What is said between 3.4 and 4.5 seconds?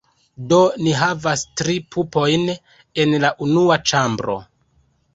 unua ĉambro.